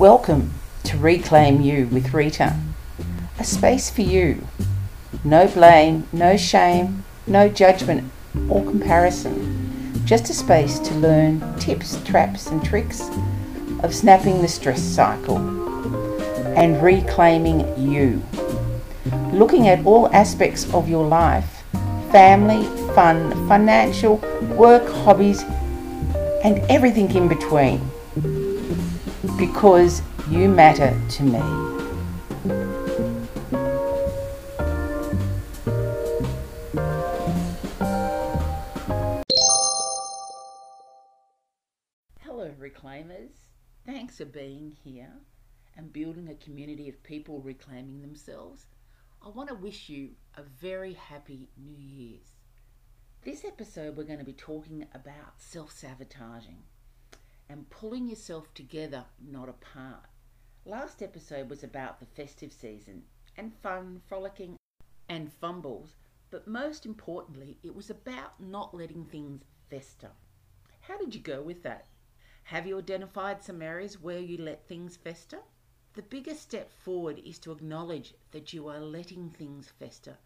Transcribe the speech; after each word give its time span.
Welcome 0.00 0.54
to 0.84 0.96
Reclaim 0.96 1.60
You 1.60 1.86
with 1.88 2.14
Rita, 2.14 2.56
a 3.38 3.44
space 3.44 3.90
for 3.90 4.00
you. 4.00 4.46
No 5.24 5.46
blame, 5.46 6.08
no 6.10 6.38
shame, 6.38 7.04
no 7.26 7.50
judgment 7.50 8.10
or 8.48 8.64
comparison. 8.64 10.02
Just 10.06 10.30
a 10.30 10.32
space 10.32 10.78
to 10.78 10.94
learn 10.94 11.42
tips, 11.58 12.02
traps, 12.04 12.46
and 12.46 12.64
tricks 12.64 13.10
of 13.82 13.94
snapping 13.94 14.40
the 14.40 14.48
stress 14.48 14.80
cycle 14.80 15.36
and 16.56 16.82
reclaiming 16.82 17.60
you. 17.76 18.22
Looking 19.34 19.68
at 19.68 19.84
all 19.84 20.08
aspects 20.14 20.64
of 20.72 20.88
your 20.88 21.06
life 21.06 21.62
family, 22.10 22.64
fun, 22.94 23.32
financial, 23.46 24.16
work, 24.56 24.88
hobbies, 25.04 25.42
and 26.42 26.58
everything 26.70 27.14
in 27.14 27.28
between. 27.28 27.82
Because 29.40 30.02
you 30.28 30.50
matter 30.50 30.94
to 31.12 31.22
me. 31.22 31.38
Hello, 42.20 42.50
Reclaimers. 42.60 43.30
Thanks 43.86 44.18
for 44.18 44.26
being 44.26 44.76
here 44.84 45.08
and 45.74 45.90
building 45.90 46.28
a 46.28 46.34
community 46.34 46.90
of 46.90 47.02
people 47.02 47.40
reclaiming 47.40 48.02
themselves. 48.02 48.66
I 49.24 49.30
want 49.30 49.48
to 49.48 49.54
wish 49.54 49.88
you 49.88 50.10
a 50.36 50.42
very 50.42 50.92
happy 50.92 51.48
New 51.56 51.78
Year's. 51.78 52.34
This 53.22 53.46
episode, 53.46 53.96
we're 53.96 54.04
going 54.04 54.18
to 54.18 54.24
be 54.26 54.34
talking 54.34 54.86
about 54.92 55.40
self 55.40 55.72
sabotaging 55.72 56.64
and 57.50 57.68
pulling 57.68 58.06
yourself 58.06 58.54
together, 58.54 59.04
not 59.20 59.48
apart. 59.48 60.06
Last 60.64 61.02
episode 61.02 61.50
was 61.50 61.64
about 61.64 61.98
the 61.98 62.06
festive 62.06 62.52
season 62.52 63.02
and 63.36 63.52
fun, 63.60 64.00
frolicking, 64.06 64.54
and 65.08 65.32
fumbles, 65.32 65.96
but 66.30 66.46
most 66.46 66.86
importantly, 66.86 67.58
it 67.64 67.74
was 67.74 67.90
about 67.90 68.40
not 68.40 68.72
letting 68.72 69.04
things 69.04 69.42
fester. 69.68 70.10
How 70.82 70.96
did 70.96 71.12
you 71.12 71.20
go 71.20 71.42
with 71.42 71.64
that? 71.64 71.86
Have 72.44 72.68
you 72.68 72.78
identified 72.78 73.42
some 73.42 73.62
areas 73.62 74.00
where 74.00 74.20
you 74.20 74.36
let 74.36 74.68
things 74.68 74.96
fester? 74.96 75.40
The 75.94 76.02
biggest 76.02 76.42
step 76.42 76.70
forward 76.70 77.20
is 77.24 77.40
to 77.40 77.50
acknowledge 77.50 78.14
that 78.30 78.52
you 78.52 78.68
are 78.68 78.78
letting 78.78 79.28
things 79.28 79.72
fester, 79.76 80.18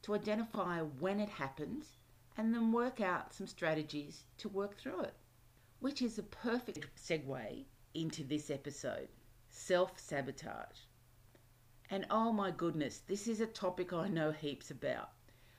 to 0.00 0.14
identify 0.14 0.80
when 0.80 1.20
it 1.20 1.28
happens, 1.28 1.98
and 2.38 2.54
then 2.54 2.72
work 2.72 3.02
out 3.02 3.34
some 3.34 3.46
strategies 3.46 4.24
to 4.38 4.48
work 4.48 4.78
through 4.78 5.02
it. 5.02 5.14
Which 5.84 6.00
is 6.00 6.18
a 6.18 6.22
perfect 6.22 6.88
segue 6.96 7.66
into 7.92 8.24
this 8.24 8.50
episode 8.50 9.08
self 9.50 9.98
sabotage. 9.98 10.78
And 11.90 12.06
oh 12.08 12.32
my 12.32 12.52
goodness, 12.52 13.02
this 13.06 13.28
is 13.28 13.42
a 13.42 13.46
topic 13.46 13.92
I 13.92 14.08
know 14.08 14.32
heaps 14.32 14.70
about. 14.70 15.10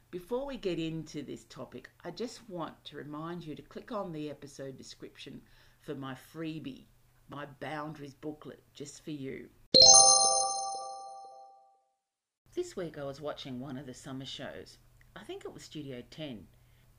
Before 0.10 0.48
we 0.48 0.58
get 0.58 0.80
into 0.80 1.22
this 1.22 1.44
topic, 1.44 1.92
I 2.04 2.10
just 2.10 2.50
want 2.50 2.84
to 2.86 2.98
remind 2.98 3.44
you 3.44 3.54
to 3.54 3.62
click 3.62 3.92
on 3.92 4.12
the 4.12 4.32
episode 4.32 4.80
description 4.80 5.44
for 5.82 5.94
my 5.94 6.16
freebie, 6.16 6.86
my 7.30 7.46
boundaries 7.60 8.16
booklet, 8.16 8.64
just 8.74 9.06
for 9.06 9.12
you. 9.12 9.48
This 12.56 12.76
week 12.76 12.98
I 12.98 13.04
was 13.04 13.22
watching 13.22 13.60
one 13.60 13.78
of 13.78 13.86
the 13.86 13.94
summer 13.94 14.26
shows. 14.26 14.80
I 15.16 15.24
think 15.24 15.46
it 15.46 15.54
was 15.54 15.62
Studio 15.62 16.02
10. 16.10 16.48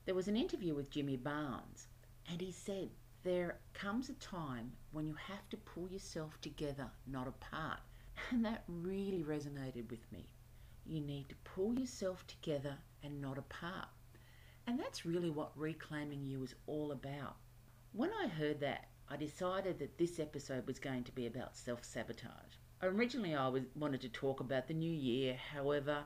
There 0.05 0.15
was 0.15 0.29
an 0.29 0.37
interview 0.37 0.73
with 0.73 0.89
Jimmy 0.89 1.17
Barnes, 1.17 1.87
and 2.25 2.39
he 2.39 2.53
said, 2.53 2.91
There 3.23 3.59
comes 3.73 4.09
a 4.09 4.13
time 4.13 4.71
when 4.91 5.05
you 5.05 5.15
have 5.15 5.49
to 5.49 5.57
pull 5.57 5.89
yourself 5.89 6.39
together, 6.41 6.89
not 7.05 7.27
apart. 7.27 7.79
And 8.31 8.43
that 8.45 8.63
really 8.67 9.23
resonated 9.23 9.89
with 9.89 10.11
me. 10.11 10.25
You 10.85 11.01
need 11.01 11.29
to 11.29 11.35
pull 11.43 11.77
yourself 11.77 12.25
together 12.27 12.77
and 13.03 13.21
not 13.21 13.37
apart. 13.37 13.89
And 14.65 14.79
that's 14.79 15.05
really 15.05 15.29
what 15.29 15.57
reclaiming 15.57 16.25
you 16.25 16.43
is 16.43 16.55
all 16.65 16.91
about. 16.91 17.37
When 17.93 18.11
I 18.13 18.27
heard 18.27 18.59
that, 18.61 18.87
I 19.09 19.17
decided 19.17 19.79
that 19.79 19.97
this 19.97 20.19
episode 20.19 20.67
was 20.67 20.79
going 20.79 21.03
to 21.05 21.11
be 21.11 21.25
about 21.27 21.55
self 21.55 21.83
sabotage. 21.83 22.57
Originally, 22.81 23.33
I 23.33 23.47
was, 23.47 23.63
wanted 23.75 24.01
to 24.01 24.09
talk 24.09 24.39
about 24.39 24.67
the 24.67 24.73
new 24.73 24.91
year, 24.91 25.35
however, 25.53 26.03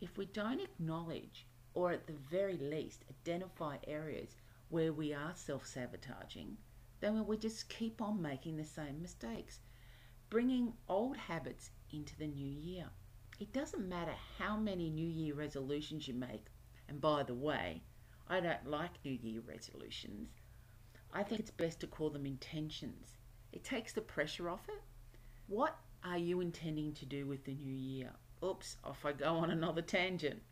if 0.00 0.16
we 0.16 0.26
don't 0.26 0.60
acknowledge, 0.60 1.46
or 1.74 1.92
at 1.92 2.06
the 2.06 2.14
very 2.30 2.56
least, 2.56 3.04
identify 3.10 3.76
areas 3.86 4.36
where 4.68 4.92
we 4.92 5.12
are 5.14 5.32
self 5.34 5.66
sabotaging, 5.66 6.56
then 7.00 7.26
we 7.26 7.36
just 7.36 7.68
keep 7.68 8.02
on 8.02 8.20
making 8.20 8.56
the 8.56 8.64
same 8.64 9.00
mistakes, 9.00 9.60
bringing 10.30 10.72
old 10.88 11.16
habits 11.16 11.70
into 11.90 12.16
the 12.16 12.26
new 12.26 12.48
year. 12.48 12.90
It 13.40 13.52
doesn't 13.52 13.88
matter 13.88 14.14
how 14.38 14.56
many 14.56 14.90
New 14.90 15.06
Year 15.08 15.34
resolutions 15.34 16.08
you 16.08 16.14
make, 16.14 16.46
and 16.88 17.00
by 17.00 17.22
the 17.22 17.34
way, 17.34 17.82
I 18.28 18.40
don't 18.40 18.66
like 18.66 19.04
New 19.04 19.12
Year 19.12 19.40
resolutions. 19.46 20.30
I 21.12 21.22
think 21.22 21.40
it's 21.40 21.50
best 21.50 21.80
to 21.80 21.86
call 21.86 22.10
them 22.10 22.26
intentions. 22.26 23.16
It 23.52 23.64
takes 23.64 23.92
the 23.92 24.00
pressure 24.00 24.50
off 24.50 24.68
it. 24.68 24.82
What 25.46 25.78
are 26.04 26.18
you 26.18 26.40
intending 26.40 26.92
to 26.94 27.06
do 27.06 27.26
with 27.26 27.44
the 27.44 27.54
new 27.54 27.72
year? 27.72 28.10
Oops, 28.44 28.76
off 28.84 29.04
I 29.04 29.12
go 29.12 29.36
on 29.36 29.50
another 29.50 29.82
tangent. 29.82 30.42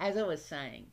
As 0.00 0.16
I 0.16 0.22
was 0.22 0.44
saying, 0.44 0.86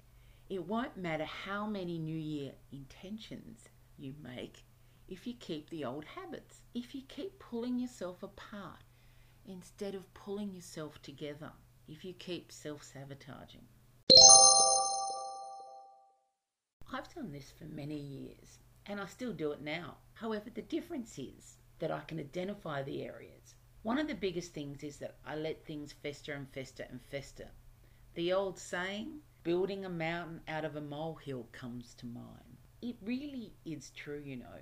it 0.50 0.68
won't 0.68 0.96
matter 0.96 1.26
how 1.26 1.66
many 1.66 1.98
New 1.98 2.18
Year 2.18 2.52
intentions 2.72 3.70
you 3.98 4.14
make 4.22 4.64
if 5.08 5.26
you 5.26 5.34
keep 5.40 5.70
the 5.70 5.86
old 5.86 6.06
habits, 6.06 6.62
if 6.74 6.94
you 6.94 7.02
keep 7.08 7.40
pulling 7.40 7.80
yourself 7.80 8.22
apart 8.24 8.84
instead 9.48 9.96
of 9.96 10.14
pulling 10.14 10.54
yourself 10.54 11.02
together, 11.02 11.52
if 11.88 12.04
you 12.04 12.14
keep 12.14 12.52
self 12.52 12.84
sabotaging. 12.84 13.66
I've 16.92 17.14
done 17.14 17.32
this 17.32 17.52
for 17.58 17.66
many 17.66 17.98
years 17.98 18.60
and 18.86 19.00
I 19.00 19.06
still 19.08 19.34
do 19.34 19.52
it 19.52 19.62
now. 19.62 19.98
However, 20.14 20.50
the 20.54 20.62
difference 20.62 21.18
is 21.18 21.58
that 21.80 21.92
I 21.92 22.02
can 22.02 22.20
identify 22.20 22.84
the 22.84 23.04
areas. 23.04 23.56
One 23.84 23.98
of 23.98 24.08
the 24.08 24.16
biggest 24.16 24.54
things 24.54 24.84
is 24.84 24.98
that 24.98 25.18
I 25.26 25.36
let 25.36 25.66
things 25.66 25.92
fester 25.92 26.34
and 26.34 26.48
fester 26.50 26.86
and 26.90 27.02
fester. 27.02 27.50
The 28.14 28.32
old 28.34 28.58
saying, 28.58 29.20
building 29.46 29.86
a 29.86 29.90
mountain 29.90 30.42
out 30.48 30.66
of 30.66 30.76
a 30.76 30.82
molehill, 30.82 31.48
comes 31.52 31.94
to 31.94 32.08
mind. 32.08 32.58
It 32.82 32.96
really 33.04 33.54
is 33.64 33.92
true, 33.92 34.20
you 34.26 34.38
know. 34.38 34.60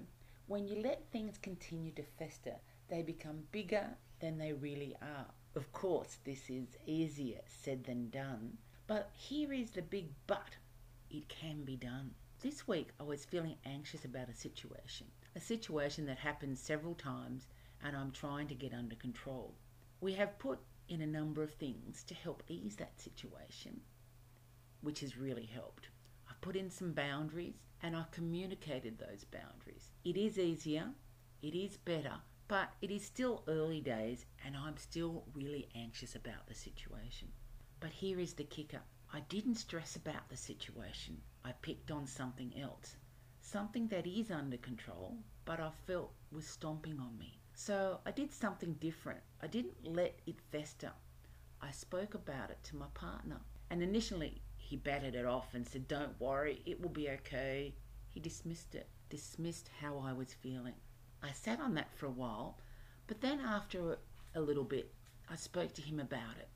When 0.47 0.67
you 0.67 0.81
let 0.81 1.09
things 1.09 1.37
continue 1.37 1.93
to 1.93 2.03
fester, 2.03 2.55
they 2.89 3.01
become 3.01 3.47
bigger 3.53 3.87
than 4.19 4.37
they 4.37 4.51
really 4.51 4.93
are. 5.01 5.27
Of 5.55 5.71
course, 5.71 6.17
this 6.25 6.49
is 6.49 6.67
easier 6.85 7.39
said 7.47 7.85
than 7.85 8.09
done, 8.09 8.57
but 8.85 9.09
here 9.13 9.53
is 9.53 9.71
the 9.71 9.81
big 9.81 10.09
but 10.27 10.57
it 11.09 11.29
can 11.29 11.63
be 11.63 11.77
done. 11.77 12.11
This 12.41 12.67
week 12.67 12.89
I 12.99 13.03
was 13.03 13.23
feeling 13.23 13.55
anxious 13.65 14.03
about 14.03 14.27
a 14.27 14.33
situation, 14.33 15.07
a 15.33 15.39
situation 15.39 16.05
that 16.07 16.17
happened 16.17 16.57
several 16.57 16.95
times 16.95 17.47
and 17.81 17.95
I'm 17.95 18.11
trying 18.11 18.49
to 18.49 18.55
get 18.55 18.73
under 18.73 18.95
control. 18.95 19.53
We 20.01 20.11
have 20.15 20.37
put 20.39 20.59
in 20.89 21.01
a 21.01 21.07
number 21.07 21.41
of 21.41 21.53
things 21.53 22.03
to 22.03 22.13
help 22.13 22.43
ease 22.49 22.75
that 22.75 22.99
situation, 22.99 23.79
which 24.83 24.99
has 24.99 25.17
really 25.17 25.45
helped. 25.45 25.87
I've 26.29 26.39
put 26.41 26.55
in 26.55 26.69
some 26.69 26.91
boundaries 26.91 27.55
and 27.81 27.95
I've 27.95 28.11
communicated 28.11 28.99
those 28.99 29.23
boundaries. 29.23 29.89
It 30.03 30.17
is 30.17 30.37
easier, 30.37 30.89
it 31.41 31.55
is 31.55 31.77
better, 31.77 32.13
but 32.47 32.69
it 32.81 32.91
is 32.91 33.03
still 33.03 33.43
early 33.47 33.81
days 33.81 34.25
and 34.45 34.55
I'm 34.55 34.77
still 34.77 35.23
really 35.33 35.69
anxious 35.75 36.15
about 36.15 36.47
the 36.47 36.53
situation. 36.53 37.29
But 37.79 37.91
here 37.91 38.19
is 38.19 38.33
the 38.33 38.43
kicker 38.43 38.81
I 39.15 39.19
didn't 39.29 39.55
stress 39.55 39.95
about 39.95 40.27
the 40.29 40.37
situation. 40.37 41.21
I 41.45 41.51
picked 41.61 41.91
on 41.91 42.07
something 42.07 42.51
else. 42.59 42.95
Something 43.41 43.87
that 43.89 44.07
is 44.07 44.31
under 44.31 44.57
control, 44.57 45.17
but 45.45 45.59
I 45.59 45.69
felt 45.85 46.13
was 46.31 46.47
stomping 46.47 46.99
on 46.99 47.15
me. 47.19 47.39
So 47.53 47.99
I 48.07 48.11
did 48.11 48.33
something 48.33 48.73
different. 48.79 49.19
I 49.39 49.45
didn't 49.45 49.85
let 49.85 50.19
it 50.25 50.41
fester. 50.51 50.91
I 51.61 51.69
spoke 51.69 52.15
about 52.15 52.49
it 52.49 52.63
to 52.63 52.75
my 52.75 52.87
partner. 52.95 53.39
And 53.73 53.81
initially, 53.81 54.43
he 54.55 54.75
batted 54.75 55.15
it 55.15 55.25
off 55.25 55.55
and 55.55 55.67
said, 55.67 55.87
Don't 55.87 56.21
worry, 56.21 56.61
it 56.63 56.79
will 56.79 56.91
be 56.91 57.09
okay. 57.09 57.73
He 58.07 58.19
dismissed 58.19 58.75
it, 58.75 58.87
dismissed 59.09 59.71
how 59.81 59.97
I 59.97 60.13
was 60.13 60.31
feeling. 60.31 60.75
I 61.23 61.31
sat 61.31 61.59
on 61.59 61.73
that 61.73 61.91
for 61.95 62.05
a 62.05 62.11
while, 62.11 62.59
but 63.07 63.19
then 63.19 63.39
after 63.39 63.97
a 64.35 64.41
little 64.41 64.63
bit, 64.63 64.93
I 65.27 65.35
spoke 65.37 65.73
to 65.73 65.81
him 65.81 65.99
about 65.99 66.37
it. 66.39 66.49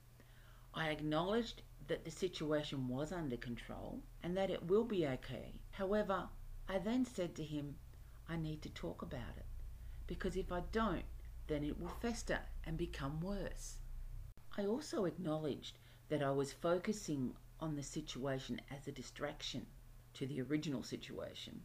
I 0.75 0.89
acknowledged 0.89 1.63
that 1.87 2.05
the 2.05 2.11
situation 2.11 2.87
was 2.87 3.11
under 3.11 3.35
control 3.35 4.03
and 4.21 4.37
that 4.37 4.51
it 4.51 4.67
will 4.67 4.85
be 4.85 5.07
okay. 5.07 5.59
However, 5.71 6.29
I 6.69 6.77
then 6.77 7.03
said 7.03 7.33
to 7.37 7.43
him, 7.43 7.77
I 8.29 8.37
need 8.37 8.61
to 8.61 8.69
talk 8.69 9.01
about 9.01 9.37
it 9.37 9.47
because 10.05 10.37
if 10.37 10.51
I 10.51 10.61
don't, 10.71 11.05
then 11.47 11.63
it 11.63 11.79
will 11.79 11.97
fester 11.99 12.41
and 12.63 12.77
become 12.77 13.21
worse. 13.21 13.79
I 14.55 14.67
also 14.67 15.05
acknowledged 15.05 15.79
that 16.09 16.23
I 16.23 16.31
was 16.31 16.53
focusing 16.53 17.33
on 17.59 17.75
the 17.75 17.83
situation 17.83 18.61
as 18.71 18.87
a 18.87 18.91
distraction 18.91 19.65
to 20.13 20.25
the 20.25 20.41
original 20.41 20.83
situation. 20.83 21.61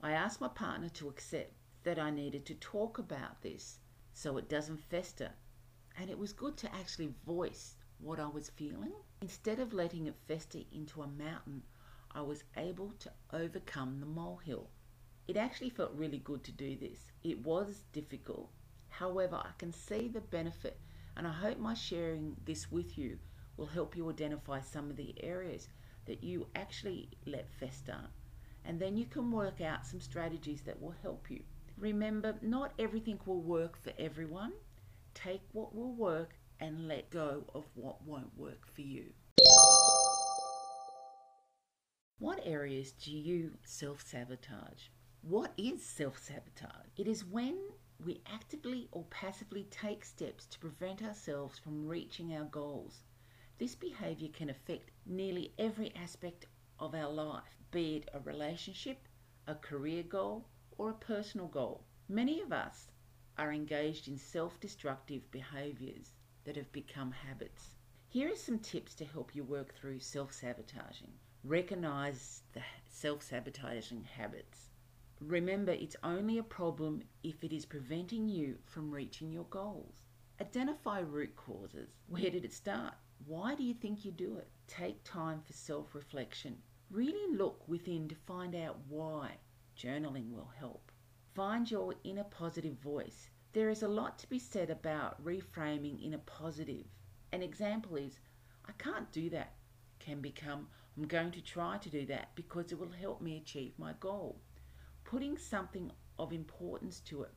I 0.00 0.12
asked 0.12 0.40
my 0.40 0.48
partner 0.48 0.88
to 0.90 1.08
accept 1.08 1.52
that 1.82 1.98
I 1.98 2.10
needed 2.10 2.46
to 2.46 2.54
talk 2.54 2.98
about 2.98 3.42
this 3.42 3.78
so 4.12 4.36
it 4.36 4.48
doesn't 4.48 4.82
fester. 4.90 5.30
And 5.98 6.08
it 6.10 6.18
was 6.18 6.32
good 6.32 6.56
to 6.58 6.74
actually 6.74 7.14
voice 7.26 7.76
what 7.98 8.20
I 8.20 8.26
was 8.26 8.50
feeling. 8.50 8.92
Instead 9.22 9.58
of 9.58 9.72
letting 9.72 10.06
it 10.06 10.14
fester 10.26 10.60
into 10.72 11.02
a 11.02 11.06
mountain, 11.06 11.62
I 12.12 12.22
was 12.22 12.44
able 12.56 12.92
to 13.00 13.12
overcome 13.32 13.98
the 13.98 14.06
molehill. 14.06 14.70
It 15.26 15.36
actually 15.36 15.70
felt 15.70 15.92
really 15.94 16.18
good 16.18 16.44
to 16.44 16.52
do 16.52 16.76
this. 16.76 17.10
It 17.22 17.44
was 17.44 17.82
difficult. 17.92 18.50
However, 18.88 19.36
I 19.36 19.50
can 19.58 19.72
see 19.72 20.08
the 20.08 20.20
benefit, 20.20 20.78
and 21.16 21.26
I 21.26 21.32
hope 21.32 21.58
my 21.58 21.74
sharing 21.74 22.36
this 22.44 22.70
with 22.70 22.96
you 22.96 23.18
will 23.56 23.66
help 23.66 23.96
you 23.96 24.10
identify 24.10 24.60
some 24.60 24.90
of 24.90 24.96
the 24.96 25.14
areas 25.22 25.68
that 26.06 26.22
you 26.22 26.46
actually 26.54 27.08
let 27.26 27.48
fester. 27.50 27.98
And 28.64 28.80
then 28.80 28.96
you 28.96 29.06
can 29.06 29.30
work 29.30 29.60
out 29.60 29.86
some 29.86 30.00
strategies 30.00 30.62
that 30.62 30.80
will 30.80 30.94
help 31.02 31.30
you. 31.30 31.42
Remember, 31.76 32.34
not 32.40 32.72
everything 32.78 33.18
will 33.26 33.42
work 33.42 33.76
for 33.82 33.92
everyone. 33.98 34.52
Take 35.12 35.42
what 35.52 35.74
will 35.74 35.92
work 35.92 36.34
and 36.60 36.88
let 36.88 37.10
go 37.10 37.44
of 37.54 37.64
what 37.74 38.04
won't 38.06 38.36
work 38.36 38.66
for 38.74 38.82
you. 38.82 39.06
What 42.18 42.40
areas 42.44 42.92
do 42.92 43.10
you 43.10 43.52
self 43.64 44.02
sabotage? 44.02 44.88
What 45.22 45.52
is 45.56 45.84
self 45.84 46.18
sabotage? 46.18 46.86
It 46.96 47.06
is 47.06 47.24
when 47.24 47.58
we 48.04 48.22
actively 48.32 48.88
or 48.92 49.04
passively 49.10 49.66
take 49.70 50.04
steps 50.04 50.46
to 50.46 50.58
prevent 50.58 51.02
ourselves 51.02 51.58
from 51.58 51.86
reaching 51.86 52.34
our 52.34 52.44
goals. 52.44 53.02
This 53.56 53.76
behavior 53.76 54.28
can 54.32 54.50
affect 54.50 54.90
nearly 55.06 55.54
every 55.58 55.94
aspect 55.94 56.46
of 56.80 56.92
our 56.94 57.10
life, 57.10 57.56
be 57.70 57.96
it 57.96 58.08
a 58.12 58.18
relationship, 58.18 59.06
a 59.46 59.54
career 59.54 60.02
goal, 60.02 60.48
or 60.76 60.90
a 60.90 60.94
personal 60.94 61.46
goal. 61.46 61.84
Many 62.08 62.40
of 62.40 62.52
us 62.52 62.90
are 63.38 63.52
engaged 63.52 64.08
in 64.08 64.18
self 64.18 64.58
destructive 64.58 65.30
behaviors 65.30 66.14
that 66.42 66.56
have 66.56 66.72
become 66.72 67.12
habits. 67.12 67.76
Here 68.08 68.32
are 68.32 68.36
some 68.36 68.58
tips 68.58 68.94
to 68.96 69.04
help 69.04 69.34
you 69.34 69.44
work 69.44 69.74
through 69.74 70.00
self 70.00 70.32
sabotaging. 70.32 71.12
Recognize 71.44 72.42
the 72.54 72.62
self 72.88 73.22
sabotaging 73.22 74.02
habits. 74.02 74.70
Remember, 75.20 75.72
it's 75.72 75.96
only 76.02 76.38
a 76.38 76.42
problem 76.42 77.02
if 77.22 77.44
it 77.44 77.52
is 77.52 77.64
preventing 77.64 78.28
you 78.28 78.58
from 78.64 78.90
reaching 78.90 79.30
your 79.30 79.44
goals. 79.44 80.02
Identify 80.40 81.00
root 81.00 81.36
causes. 81.36 81.90
Where 82.08 82.30
did 82.30 82.44
it 82.44 82.52
start? 82.52 82.94
Why 83.26 83.54
do 83.54 83.62
you 83.62 83.72
think 83.72 84.04
you 84.04 84.12
do 84.12 84.36
it? 84.36 84.50
Take 84.66 85.02
time 85.02 85.40
for 85.40 85.54
self 85.54 85.94
reflection. 85.94 86.58
Really 86.90 87.34
look 87.34 87.66
within 87.66 88.06
to 88.08 88.14
find 88.14 88.54
out 88.54 88.78
why. 88.86 89.38
Journaling 89.78 90.30
will 90.30 90.52
help. 90.58 90.92
Find 91.34 91.70
your 91.70 91.94
inner 92.04 92.24
positive 92.24 92.78
voice. 92.80 93.30
There 93.54 93.70
is 93.70 93.82
a 93.82 93.88
lot 93.88 94.18
to 94.18 94.28
be 94.28 94.38
said 94.38 94.68
about 94.68 95.24
reframing 95.24 96.04
in 96.04 96.12
a 96.12 96.18
positive. 96.18 96.84
An 97.32 97.42
example 97.42 97.96
is, 97.96 98.20
I 98.66 98.72
can't 98.72 99.10
do 99.10 99.30
that, 99.30 99.54
can 100.00 100.20
become, 100.20 100.68
I'm 100.96 101.06
going 101.08 101.30
to 101.32 101.40
try 101.40 101.78
to 101.78 101.88
do 101.88 102.04
that 102.06 102.34
because 102.34 102.72
it 102.72 102.78
will 102.78 102.90
help 102.92 103.22
me 103.22 103.38
achieve 103.38 103.72
my 103.78 103.94
goal. 104.00 104.42
Putting 105.04 105.38
something 105.38 105.90
of 106.18 106.32
importance 106.32 107.00
to 107.06 107.22
it. 107.22 107.32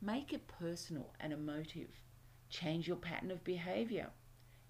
Make 0.00 0.32
it 0.32 0.48
personal 0.48 1.12
and 1.20 1.34
emotive. 1.34 2.02
Change 2.48 2.88
your 2.88 2.96
pattern 2.96 3.30
of 3.30 3.44
behavior. 3.44 4.10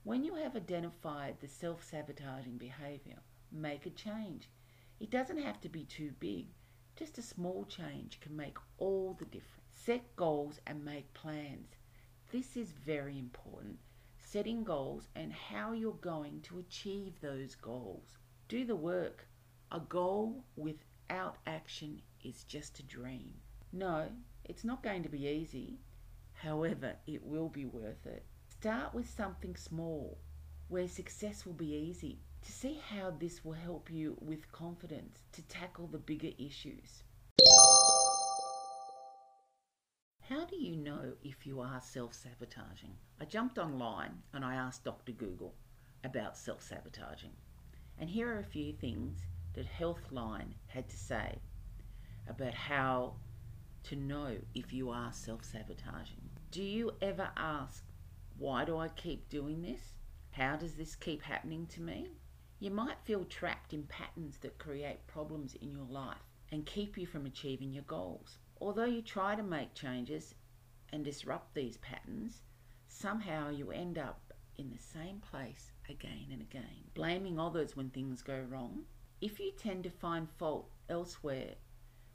When 0.09 0.25
you 0.25 0.37
have 0.37 0.57
identified 0.57 1.39
the 1.39 1.49
self 1.49 1.85
sabotaging 1.85 2.57
behavior, 2.57 3.19
make 3.53 3.85
a 3.85 3.91
change. 3.91 4.49
It 4.99 5.11
doesn't 5.11 5.37
have 5.37 5.61
to 5.61 5.69
be 5.69 5.85
too 5.85 6.15
big, 6.19 6.47
just 6.97 7.19
a 7.19 7.23
small 7.23 7.67
change 7.67 8.19
can 8.19 8.35
make 8.35 8.57
all 8.79 9.13
the 9.19 9.27
difference. 9.27 9.67
Set 9.75 10.17
goals 10.17 10.61
and 10.67 10.83
make 10.83 11.13
plans. 11.13 11.77
This 12.33 12.57
is 12.57 12.71
very 12.71 13.19
important. 13.19 13.81
Setting 14.17 14.65
goals 14.65 15.09
and 15.15 15.31
how 15.31 15.73
you're 15.73 15.93
going 15.93 16.41
to 16.45 16.59
achieve 16.59 17.21
those 17.21 17.55
goals. 17.55 18.17
Do 18.49 18.65
the 18.65 18.77
work. 18.77 19.29
A 19.71 19.79
goal 19.79 20.43
without 20.57 21.37
action 21.47 22.01
is 22.25 22.45
just 22.45 22.79
a 22.79 22.83
dream. 22.83 23.35
No, 23.75 24.09
it's 24.47 24.65
not 24.65 24.83
going 24.83 25.03
to 25.03 25.11
be 25.11 25.27
easy. 25.27 25.81
However, 26.33 26.97
it 27.07 27.23
will 27.23 27.51
be 27.51 27.67
worth 27.67 28.07
it. 28.07 28.25
Start 28.61 28.93
with 28.93 29.09
something 29.09 29.55
small 29.55 30.19
where 30.67 30.89
success 30.89 31.47
will 31.47 31.53
be 31.53 31.77
easy 31.77 32.19
to 32.43 32.51
see 32.51 32.81
how 32.91 33.13
this 33.13 33.45
will 33.45 33.53
help 33.53 33.89
you 33.89 34.17
with 34.21 34.51
confidence 34.51 35.21
to 35.31 35.43
tackle 35.43 35.87
the 35.87 35.99
bigger 35.99 36.33
issues. 36.39 37.05
How 40.29 40.45
do 40.45 40.57
you 40.57 40.75
know 40.75 41.13
if 41.23 41.47
you 41.47 41.61
are 41.61 41.81
self 41.81 42.15
sabotaging? 42.15 42.97
I 43.21 43.27
jumped 43.27 43.59
online 43.59 44.23
and 44.35 44.45
I 44.45 44.57
asked 44.57 44.83
Dr. 44.83 45.13
Google 45.13 45.55
about 46.03 46.37
self 46.37 46.61
sabotaging. 46.61 47.37
And 47.97 48.11
here 48.11 48.29
are 48.29 48.41
a 48.41 48.45
few 48.45 48.73
things 48.73 49.21
that 49.55 49.67
Healthline 49.69 50.55
had 50.67 50.89
to 50.89 50.97
say 50.97 51.39
about 52.29 52.55
how 52.55 53.15
to 53.85 53.95
know 53.95 54.37
if 54.57 54.73
you 54.73 54.91
are 54.91 55.13
self 55.13 55.45
sabotaging. 55.45 56.29
Do 56.51 56.63
you 56.63 56.91
ever 57.01 57.31
ask, 57.37 57.85
why 58.39 58.65
do 58.65 58.79
I 58.79 58.89
keep 58.89 59.29
doing 59.29 59.63
this? 59.63 59.95
How 60.31 60.55
does 60.55 60.75
this 60.75 60.95
keep 60.95 61.23
happening 61.23 61.67
to 61.67 61.81
me? 61.81 62.09
You 62.61 62.71
might 62.71 63.01
feel 63.05 63.25
trapped 63.25 63.73
in 63.73 63.83
patterns 63.85 64.39
that 64.39 64.59
create 64.59 65.07
problems 65.09 65.55
in 65.55 65.73
your 65.73 65.87
life 65.89 66.23
and 66.53 66.65
keep 66.65 66.97
you 66.97 67.05
from 67.05 67.27
achieving 67.27 67.73
your 67.73 67.83
goals. 67.85 68.39
Although 68.61 68.85
you 68.85 69.03
try 69.03 69.35
to 69.35 69.43
make 69.43 69.75
changes 69.75 70.35
and 70.93 71.05
disrupt 71.05 71.55
these 71.55 71.79
patterns, 71.79 72.43
somehow 72.87 73.51
you 73.51 73.73
end 73.73 73.99
up 73.99 74.33
in 74.57 74.71
the 74.71 74.79
same 74.79 75.21
place 75.21 75.73
again 75.89 76.29
and 76.33 76.41
again, 76.41 76.85
blaming 76.95 77.39
others 77.39 77.77
when 77.77 77.91
things 77.91 78.23
go 78.23 78.45
wrong. 78.49 78.85
If 79.21 79.41
you 79.41 79.53
tend 79.53 79.83
to 79.85 79.91
find 79.91 80.29
fault 80.31 80.71
elsewhere 80.89 81.55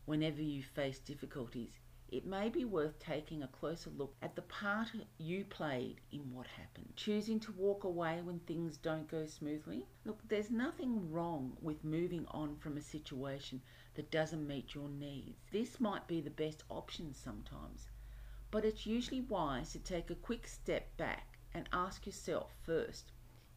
whenever 0.05 0.41
you 0.41 0.63
face 0.63 0.99
difficulties, 0.99 1.79
it 2.13 2.27
may 2.27 2.47
be 2.47 2.63
worth 2.63 2.99
taking 2.99 3.41
a 3.41 3.47
closer 3.47 3.89
look 3.89 4.13
at 4.21 4.35
the 4.35 4.41
part 4.43 4.89
you 5.17 5.43
played 5.43 5.99
in 6.11 6.31
what 6.31 6.45
happened. 6.45 6.93
Choosing 6.95 7.39
to 7.39 7.51
walk 7.53 7.85
away 7.85 8.21
when 8.21 8.37
things 8.37 8.77
don't 8.77 9.09
go 9.09 9.25
smoothly. 9.25 9.87
Look, 10.05 10.19
there's 10.27 10.51
nothing 10.51 11.11
wrong 11.11 11.57
with 11.59 11.83
moving 11.83 12.27
on 12.29 12.55
from 12.57 12.77
a 12.77 12.81
situation 12.81 13.63
that 13.95 14.11
doesn't 14.11 14.47
meet 14.47 14.75
your 14.75 14.89
needs. 14.89 15.39
This 15.51 15.79
might 15.79 16.07
be 16.07 16.21
the 16.21 16.29
best 16.29 16.63
option 16.69 17.15
sometimes, 17.15 17.87
but 18.51 18.63
it's 18.63 18.85
usually 18.85 19.21
wise 19.21 19.71
to 19.71 19.79
take 19.79 20.11
a 20.11 20.15
quick 20.15 20.47
step 20.47 20.95
back 20.97 21.39
and 21.51 21.67
ask 21.73 22.05
yourself 22.05 22.53
first 22.61 23.11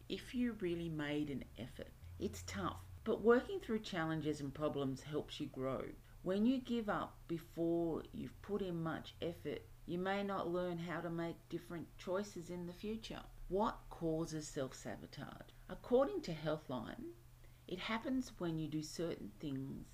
if 0.08 0.34
you 0.34 0.52
really 0.60 0.88
made 0.88 1.28
an 1.28 1.44
effort. 1.58 1.92
It's 2.18 2.42
tough, 2.46 2.80
but 3.04 3.20
working 3.20 3.60
through 3.60 3.80
challenges 3.80 4.40
and 4.40 4.54
problems 4.54 5.02
helps 5.02 5.40
you 5.40 5.46
grow. 5.48 5.82
When 6.26 6.44
you 6.44 6.58
give 6.58 6.88
up 6.88 7.16
before 7.28 8.02
you've 8.12 8.42
put 8.42 8.60
in 8.60 8.82
much 8.82 9.14
effort, 9.22 9.62
you 9.86 9.96
may 9.96 10.24
not 10.24 10.50
learn 10.50 10.76
how 10.76 11.00
to 11.00 11.08
make 11.08 11.48
different 11.48 11.86
choices 11.98 12.50
in 12.50 12.66
the 12.66 12.72
future. 12.72 13.20
What 13.46 13.78
causes 13.90 14.48
self 14.48 14.74
sabotage? 14.74 15.52
According 15.68 16.22
to 16.22 16.34
Healthline, 16.34 17.12
it 17.68 17.78
happens 17.78 18.32
when 18.38 18.58
you 18.58 18.66
do 18.66 18.82
certain 18.82 19.30
things 19.38 19.86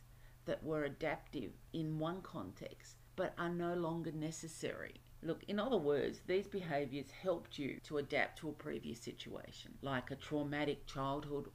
that 0.47 0.65
were 0.65 0.85
adaptive 0.85 1.53
in 1.75 1.99
one 1.99 2.23
context 2.23 2.97
but 3.15 3.35
are 3.37 3.51
no 3.51 3.75
longer 3.75 4.11
necessary. 4.11 5.03
Look, 5.23 5.45
in 5.49 5.61
other 5.61 5.77
words, 5.77 6.23
these 6.27 6.47
behaviors 6.47 7.11
helped 7.11 7.59
you 7.59 7.79
to 7.85 7.99
adapt 7.99 8.39
to 8.39 8.49
a 8.49 8.53
previous 8.53 9.03
situation, 9.03 9.77
like 9.83 10.11
a 10.11 10.17
traumatic 10.17 10.87
childhood 10.87 11.51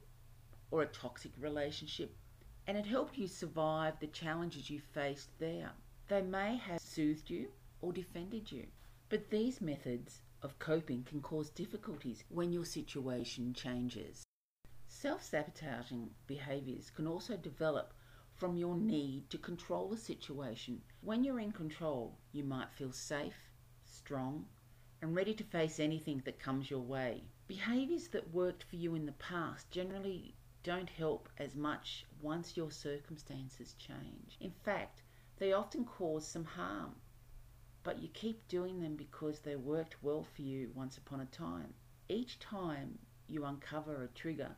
or 0.70 0.82
a 0.82 0.86
toxic 0.86 1.32
relationship, 1.36 2.14
and 2.68 2.76
it 2.76 2.84
helped 2.84 3.16
you 3.16 3.26
survive 3.26 3.98
the 3.98 4.06
challenges 4.08 4.68
you 4.68 4.78
faced 4.78 5.30
there. 5.38 5.70
They 6.08 6.20
may 6.20 6.58
have 6.58 6.82
soothed 6.82 7.30
you 7.30 7.48
or 7.80 7.94
defended 7.94 8.52
you, 8.52 8.66
but 9.08 9.30
these 9.30 9.62
methods 9.62 10.20
of 10.42 10.58
coping 10.58 11.02
can 11.04 11.22
cause 11.22 11.48
difficulties 11.48 12.22
when 12.28 12.52
your 12.52 12.66
situation 12.66 13.54
changes. 13.54 14.22
Self 14.86 15.22
sabotaging 15.22 16.10
behaviors 16.26 16.90
can 16.90 17.06
also 17.06 17.38
develop 17.38 17.94
from 18.34 18.54
your 18.58 18.76
need 18.76 19.30
to 19.30 19.38
control 19.38 19.94
a 19.94 19.96
situation. 19.96 20.82
When 21.00 21.24
you're 21.24 21.40
in 21.40 21.52
control, 21.52 22.18
you 22.32 22.44
might 22.44 22.74
feel 22.74 22.92
safe, 22.92 23.50
strong, 23.86 24.44
and 25.00 25.16
ready 25.16 25.32
to 25.32 25.44
face 25.44 25.80
anything 25.80 26.20
that 26.26 26.38
comes 26.38 26.70
your 26.70 26.80
way. 26.80 27.24
Behaviors 27.46 28.08
that 28.08 28.34
worked 28.34 28.64
for 28.64 28.76
you 28.76 28.94
in 28.94 29.06
the 29.06 29.12
past 29.12 29.70
generally 29.70 30.34
don't 30.62 30.90
help 30.90 31.28
as 31.38 31.54
much 31.54 32.06
once 32.20 32.56
your 32.56 32.70
circumstances 32.70 33.74
change. 33.74 34.36
In 34.40 34.50
fact, 34.50 35.02
they 35.38 35.52
often 35.52 35.84
cause 35.84 36.26
some 36.26 36.44
harm, 36.44 36.94
but 37.82 38.00
you 38.00 38.08
keep 38.08 38.46
doing 38.48 38.80
them 38.80 38.96
because 38.96 39.40
they 39.40 39.56
worked 39.56 40.02
well 40.02 40.24
for 40.24 40.42
you 40.42 40.70
once 40.74 40.98
upon 40.98 41.20
a 41.20 41.26
time. 41.26 41.74
Each 42.08 42.38
time 42.38 42.98
you 43.26 43.44
uncover 43.44 44.02
a 44.02 44.08
trigger, 44.08 44.56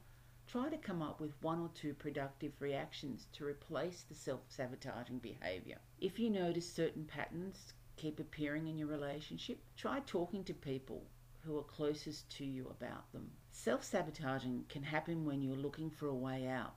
Try 0.51 0.69
to 0.69 0.79
come 0.79 1.01
up 1.01 1.21
with 1.21 1.41
one 1.43 1.61
or 1.61 1.71
two 1.75 1.95
productive 1.95 2.51
reactions 2.59 3.29
to 3.35 3.45
replace 3.45 4.03
the 4.03 4.17
self 4.17 4.41
sabotaging 4.49 5.21
behavior. 5.21 5.79
If 6.01 6.19
you 6.19 6.29
notice 6.29 6.69
certain 6.69 7.05
patterns 7.05 7.73
keep 7.97 8.19
appearing 8.19 8.67
in 8.67 8.77
your 8.77 8.89
relationship, 8.89 9.63
try 9.77 10.01
talking 10.01 10.43
to 10.43 10.53
people 10.53 11.07
who 11.45 11.59
are 11.59 11.63
closest 11.63 12.29
to 12.31 12.45
you 12.45 12.69
about 12.71 13.11
them. 13.13 13.31
Self 13.51 13.83
sabotaging 13.85 14.67
can 14.69 14.83
happen 14.83 15.25
when 15.25 15.43
you're 15.43 15.57
looking 15.57 15.91
for 15.91 16.07
a 16.07 16.15
way 16.15 16.47
out. 16.47 16.75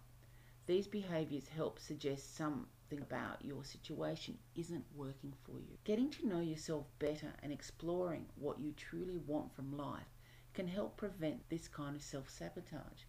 These 0.65 0.88
behaviors 0.88 1.50
help 1.50 1.79
suggest 1.79 2.36
something 2.36 3.00
about 3.01 3.43
your 3.43 3.63
situation 3.65 4.38
isn't 4.55 4.86
working 4.96 5.34
for 5.43 5.60
you. 5.60 5.77
Getting 5.84 6.10
to 6.12 6.27
know 6.27 6.39
yourself 6.39 6.88
better 7.00 7.34
and 7.41 7.51
exploring 7.51 8.27
what 8.36 8.60
you 8.60 8.72
truly 8.72 9.17
want 9.17 9.53
from 9.53 9.75
life 9.77 10.08
can 10.53 10.67
help 10.67 10.96
prevent 10.96 11.50
this 11.50 11.67
kind 11.67 11.96
of 11.96 12.01
self 12.01 12.29
sabotage. 12.29 13.03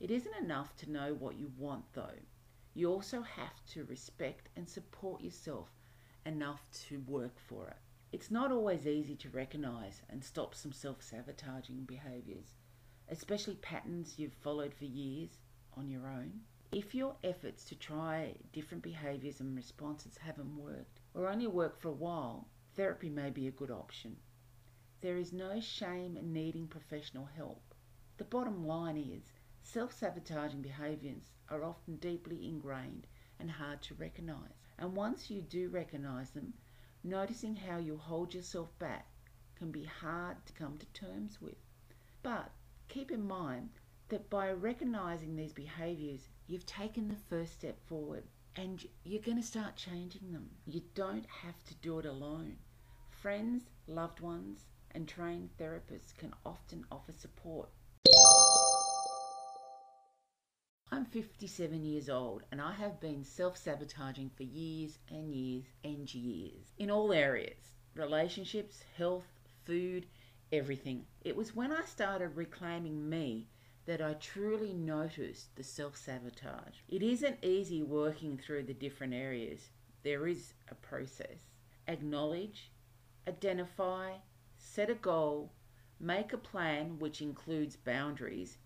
It 0.00 0.10
isn't 0.10 0.36
enough 0.36 0.74
to 0.76 0.90
know 0.90 1.14
what 1.14 1.36
you 1.36 1.52
want, 1.58 1.84
though. 1.92 2.18
You 2.74 2.90
also 2.90 3.22
have 3.22 3.64
to 3.66 3.84
respect 3.84 4.48
and 4.56 4.68
support 4.68 5.20
yourself 5.22 5.68
enough 6.24 6.66
to 6.88 7.00
work 7.00 7.38
for 7.38 7.68
it. 7.68 7.76
It's 8.12 8.30
not 8.30 8.52
always 8.52 8.86
easy 8.86 9.16
to 9.16 9.30
recognize 9.30 10.02
and 10.10 10.22
stop 10.22 10.54
some 10.54 10.70
self 10.70 11.02
sabotaging 11.02 11.84
behaviors, 11.84 12.52
especially 13.08 13.54
patterns 13.54 14.18
you've 14.18 14.34
followed 14.34 14.74
for 14.74 14.84
years 14.84 15.38
on 15.78 15.88
your 15.88 16.06
own. 16.06 16.42
If 16.72 16.94
your 16.94 17.16
efforts 17.24 17.64
to 17.64 17.74
try 17.74 18.34
different 18.52 18.82
behaviors 18.82 19.40
and 19.40 19.56
responses 19.56 20.18
haven't 20.18 20.58
worked, 20.58 21.00
or 21.14 21.26
only 21.26 21.46
work 21.46 21.80
for 21.80 21.88
a 21.88 21.92
while, 21.92 22.48
therapy 22.74 23.08
may 23.08 23.30
be 23.30 23.46
a 23.46 23.50
good 23.50 23.70
option. 23.70 24.18
There 25.00 25.16
is 25.16 25.32
no 25.32 25.58
shame 25.58 26.18
in 26.18 26.34
needing 26.34 26.68
professional 26.68 27.24
help. 27.24 27.74
The 28.18 28.24
bottom 28.24 28.66
line 28.66 28.98
is 28.98 29.32
self 29.62 29.90
sabotaging 29.90 30.60
behaviors 30.60 31.30
are 31.48 31.64
often 31.64 31.96
deeply 31.96 32.46
ingrained 32.46 33.06
and 33.40 33.50
hard 33.50 33.80
to 33.84 33.94
recognize. 33.94 34.60
And 34.78 34.94
once 34.94 35.30
you 35.30 35.40
do 35.40 35.70
recognize 35.70 36.32
them, 36.32 36.52
noticing 37.04 37.56
how 37.56 37.78
you 37.78 37.96
hold 37.96 38.34
yourself 38.34 38.68
back 38.78 39.06
can 39.56 39.70
be 39.70 39.84
hard 39.84 40.36
to 40.46 40.52
come 40.52 40.78
to 40.78 40.86
terms 40.86 41.40
with. 41.40 41.56
But 42.22 42.50
keep 42.88 43.10
in 43.10 43.26
mind 43.26 43.70
that 44.08 44.28
by 44.28 44.50
recognizing 44.52 45.34
these 45.34 45.52
behaviors, 45.52 46.28
you've 46.46 46.66
taken 46.66 47.08
the 47.08 47.16
first 47.28 47.54
step 47.54 47.78
forward 47.86 48.24
and 48.56 48.84
you're 49.04 49.22
going 49.22 49.40
to 49.40 49.42
start 49.42 49.76
changing 49.76 50.32
them. 50.32 50.50
You 50.66 50.82
don't 50.94 51.26
have 51.26 51.62
to 51.64 51.74
do 51.76 51.98
it 51.98 52.06
alone. 52.06 52.56
Friends, 53.10 53.64
loved 53.86 54.20
ones, 54.20 54.66
and 54.92 55.08
trained 55.08 55.50
therapists 55.58 56.16
can 56.16 56.34
often 56.44 56.84
offer 56.90 57.12
support. 57.12 57.70
I'm 60.94 61.06
57 61.06 61.86
years 61.86 62.10
old 62.10 62.42
and 62.52 62.60
I 62.60 62.72
have 62.72 63.00
been 63.00 63.24
self 63.24 63.56
sabotaging 63.56 64.30
for 64.36 64.42
years 64.42 64.98
and 65.08 65.32
years 65.32 65.64
and 65.82 66.14
years 66.14 66.74
in 66.76 66.90
all 66.90 67.14
areas 67.14 67.70
relationships, 67.96 68.84
health, 68.98 69.24
food, 69.64 70.04
everything. 70.52 71.06
It 71.22 71.34
was 71.34 71.56
when 71.56 71.72
I 71.72 71.86
started 71.86 72.36
reclaiming 72.36 73.08
me 73.08 73.48
that 73.86 74.02
I 74.02 74.12
truly 74.12 74.74
noticed 74.74 75.56
the 75.56 75.64
self 75.64 75.96
sabotage. 75.96 76.80
It 76.90 77.02
isn't 77.02 77.42
easy 77.42 77.82
working 77.82 78.36
through 78.36 78.64
the 78.64 78.74
different 78.74 79.14
areas, 79.14 79.70
there 80.02 80.26
is 80.26 80.52
a 80.70 80.74
process. 80.74 81.54
Acknowledge, 81.88 82.70
identify, 83.26 84.16
set 84.58 84.90
a 84.90 84.94
goal, 84.94 85.54
make 85.98 86.34
a 86.34 86.38
plan 86.38 86.98
which 86.98 87.22
includes 87.22 87.76
boundaries, 87.76 88.58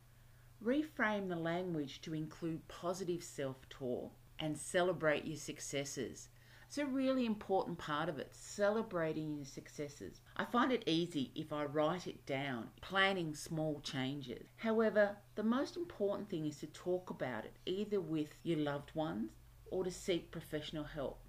reframe 0.63 1.29
the 1.29 1.37
language 1.37 2.01
to 2.03 2.15
include 2.15 2.69
positive 2.69 3.23
self 3.23 3.69
talk, 3.69 4.13
and 4.39 4.57
celebrate 4.57 5.25
your 5.25 5.37
successes. 5.37 6.29
It's 6.67 6.79
a 6.79 6.87
really 6.87 7.27
important 7.27 7.79
part 7.79 8.09
of 8.09 8.19
it, 8.19 8.35
celebrating 8.35 9.37
your 9.37 9.45
successes. 9.45 10.21
I 10.37 10.45
find 10.45 10.73
it 10.73 10.83
easy 10.87 11.31
if 11.35 11.53
I 11.53 11.65
write 11.65 12.09
it 12.09 12.27
down, 12.27 12.71
planning 12.81 13.35
small 13.35 13.81
changes. 13.81 14.49
However, 14.57 15.17
the 15.37 15.45
most 15.45 15.77
important 15.77 16.29
thing 16.29 16.45
is 16.45 16.59
to 16.59 16.67
talk 16.67 17.09
about 17.09 17.45
it 17.45 17.55
either 17.67 18.01
with 18.01 18.35
your 18.43 18.59
loved 18.59 18.95
ones 18.95 19.31
or 19.71 19.85
to 19.85 19.91
seek 19.91 20.33
professional 20.33 20.85
help. 20.85 21.21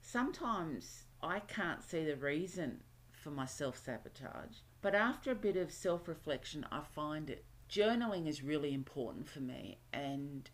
Sometimes 0.00 1.04
I 1.22 1.40
can't 1.40 1.82
see 1.82 2.04
the 2.04 2.16
reason 2.16 2.82
for 3.10 3.30
my 3.30 3.46
self 3.46 3.82
sabotage, 3.82 4.58
but 4.82 4.94
after 4.94 5.30
a 5.30 5.34
bit 5.34 5.56
of 5.56 5.72
self 5.72 6.06
reflection, 6.06 6.66
I 6.70 6.82
find 6.82 7.30
it. 7.30 7.44
Journaling 7.68 8.26
is 8.26 8.42
really 8.42 8.72
important 8.72 9.28
for 9.28 9.40
me 9.40 9.76
and 9.92 10.48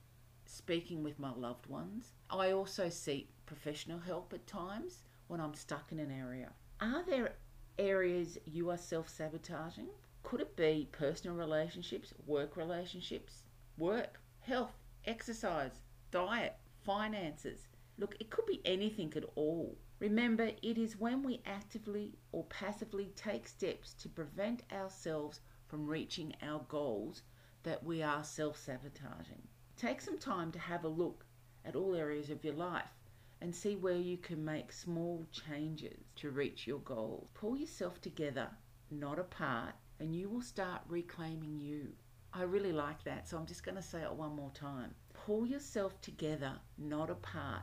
speaking 0.46 1.04
with 1.04 1.20
my 1.20 1.32
loved 1.32 1.66
ones. 1.66 2.12
I 2.28 2.50
also 2.50 2.88
seek 2.88 3.28
professional 3.46 4.00
help 4.00 4.32
at 4.32 4.48
times 4.48 5.04
when 5.28 5.40
I'm 5.40 5.54
stuck 5.54 5.92
in 5.92 6.00
an 6.00 6.10
area. 6.10 6.50
Are 6.80 7.04
there 7.04 7.36
areas 7.78 8.36
you 8.46 8.68
are 8.70 8.76
self 8.76 9.08
sabotaging? 9.08 9.90
Could 10.24 10.40
it 10.40 10.56
be 10.56 10.88
personal 10.90 11.36
relationships, 11.36 12.12
work 12.26 12.56
relationships, 12.56 13.44
work, 13.78 14.20
health, 14.40 14.74
exercise, 15.04 15.82
diet, 16.10 16.56
finances? 16.84 17.68
Look, 17.96 18.16
it 18.18 18.30
could 18.30 18.46
be 18.46 18.60
anything 18.64 19.12
at 19.14 19.24
all. 19.36 19.78
Remember, 20.00 20.50
it 20.62 20.78
is 20.78 20.98
when 20.98 21.22
we 21.22 21.42
actively 21.46 22.18
or 22.32 22.42
passively 22.44 23.12
take 23.14 23.46
steps 23.46 23.94
to 23.94 24.08
prevent 24.08 24.64
ourselves 24.72 25.40
from 25.74 25.88
reaching 25.88 26.32
our 26.40 26.60
goals 26.68 27.22
that 27.64 27.82
we 27.82 28.00
are 28.00 28.22
self 28.22 28.56
sabotaging. 28.56 29.42
Take 29.76 30.00
some 30.00 30.18
time 30.18 30.52
to 30.52 30.58
have 30.60 30.84
a 30.84 30.88
look 30.88 31.26
at 31.64 31.74
all 31.74 31.96
areas 31.96 32.30
of 32.30 32.44
your 32.44 32.54
life 32.54 32.94
and 33.40 33.52
see 33.52 33.74
where 33.74 33.96
you 33.96 34.16
can 34.16 34.44
make 34.44 34.70
small 34.70 35.26
changes 35.32 35.98
to 36.14 36.30
reach 36.30 36.64
your 36.64 36.78
goals. 36.78 37.26
Pull 37.34 37.56
yourself 37.56 38.00
together, 38.00 38.46
not 38.92 39.18
apart, 39.18 39.74
and 39.98 40.14
you 40.14 40.28
will 40.28 40.42
start 40.42 40.82
reclaiming 40.86 41.58
you. 41.58 41.88
I 42.32 42.42
really 42.42 42.72
like 42.72 43.02
that, 43.02 43.28
so 43.28 43.36
I'm 43.36 43.46
just 43.46 43.64
going 43.64 43.74
to 43.74 43.82
say 43.82 44.00
it 44.00 44.14
one 44.14 44.36
more 44.36 44.52
time. 44.54 44.94
Pull 45.12 45.44
yourself 45.44 46.00
together, 46.00 46.52
not 46.78 47.10
apart, 47.10 47.62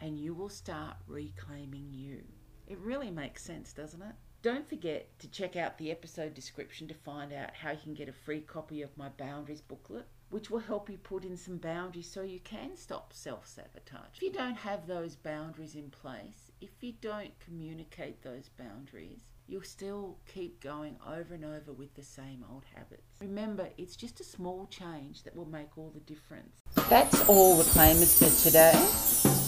and 0.00 0.18
you 0.18 0.34
will 0.34 0.48
start 0.48 0.96
reclaiming 1.06 1.92
you. 1.92 2.24
It 2.66 2.78
really 2.78 3.12
makes 3.12 3.44
sense, 3.44 3.72
doesn't 3.72 4.02
it? 4.02 4.16
Don't 4.42 4.68
forget 4.68 5.16
to 5.20 5.28
check 5.28 5.54
out 5.54 5.78
the 5.78 5.92
episode 5.92 6.34
description 6.34 6.88
to 6.88 6.94
find 6.94 7.32
out 7.32 7.54
how 7.54 7.70
you 7.70 7.78
can 7.80 7.94
get 7.94 8.08
a 8.08 8.12
free 8.12 8.40
copy 8.40 8.82
of 8.82 8.96
my 8.96 9.08
boundaries 9.10 9.60
booklet 9.60 10.06
which 10.30 10.50
will 10.50 10.58
help 10.58 10.88
you 10.88 10.96
put 10.96 11.24
in 11.24 11.36
some 11.36 11.58
boundaries 11.58 12.10
so 12.10 12.22
you 12.22 12.40
can 12.40 12.74
stop 12.74 13.12
self 13.12 13.46
sabotage. 13.46 14.16
If 14.16 14.22
you 14.22 14.32
don't 14.32 14.56
have 14.56 14.86
those 14.86 15.14
boundaries 15.14 15.74
in 15.74 15.90
place, 15.90 16.50
if 16.60 16.70
you 16.80 16.94
don't 17.02 17.38
communicate 17.38 18.22
those 18.22 18.48
boundaries, 18.58 19.20
you'll 19.46 19.62
still 19.62 20.16
keep 20.26 20.58
going 20.60 20.96
over 21.06 21.34
and 21.34 21.44
over 21.44 21.72
with 21.72 21.94
the 21.94 22.02
same 22.02 22.44
old 22.50 22.64
habits. 22.74 23.20
Remember, 23.20 23.68
it's 23.76 23.94
just 23.94 24.20
a 24.20 24.24
small 24.24 24.66
change 24.70 25.22
that 25.24 25.36
will 25.36 25.48
make 25.48 25.76
all 25.76 25.92
the 25.94 26.00
difference. 26.00 26.60
That's 26.88 27.28
all 27.28 27.58
the 27.58 27.64
claimers 27.64 28.16
for 28.18 28.42
today. 28.42 29.41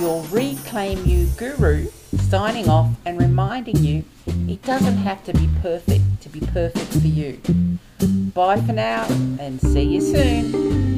Your 0.00 0.22
Reclaim 0.30 1.04
You 1.04 1.26
guru 1.36 1.88
signing 2.30 2.68
off 2.68 2.90
and 3.04 3.18
reminding 3.20 3.78
you 3.78 4.04
it 4.46 4.62
doesn't 4.62 4.98
have 4.98 5.24
to 5.24 5.32
be 5.32 5.48
perfect 5.60 6.22
to 6.22 6.28
be 6.28 6.40
perfect 6.40 6.92
for 6.92 7.06
you. 7.06 7.40
Bye 8.32 8.60
for 8.60 8.72
now 8.72 9.06
and 9.40 9.60
see 9.60 9.82
you 9.82 10.00
soon. 10.00 10.97